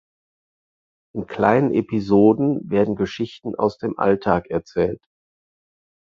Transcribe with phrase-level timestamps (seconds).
[1.15, 5.05] In kleinen Episoden werden Geschichten aus dem Alltag erzählt.